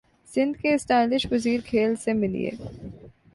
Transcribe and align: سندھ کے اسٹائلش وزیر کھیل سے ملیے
سندھ 0.31 0.57
کے 0.61 0.73
اسٹائلش 0.73 1.25
وزیر 1.31 1.59
کھیل 1.65 1.95
سے 1.95 2.13
ملیے 2.13 2.51